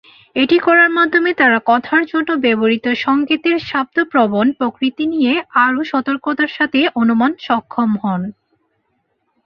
এটি 0.35 0.57
করার 0.59 0.89
মাধ্যমে 0.97 1.31
তারা 1.33 1.59
কথার 1.65 2.03
জন্য 2.05 2.29
ব্যবহৃত 2.43 2.85
সংকেতের 3.05 3.57
শাব্দ-প্রবণ 3.69 4.47
প্রকৃতি 4.59 5.03
নিয়ে 5.05 5.33
আরও 5.63 5.81
সতর্কতার 5.91 6.51
সাথে 6.57 6.79
অনুমান 7.01 7.31
সক্ষম 7.39 7.89
হন। 8.03 8.21